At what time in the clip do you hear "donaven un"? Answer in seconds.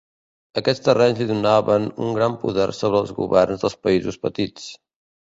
1.31-2.15